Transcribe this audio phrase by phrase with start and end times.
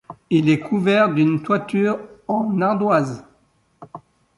[0.31, 3.23] Il est couvert d'une toiture en ardoise.